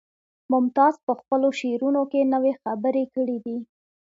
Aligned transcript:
ممتاز 0.51 0.95
په 1.05 1.13
خپلو 1.19 1.47
شعرونو 1.59 2.01
کې 2.11 2.29
نوې 2.33 2.53
خبرې 2.63 3.03
کړي 3.15 3.37
دي 3.45 3.57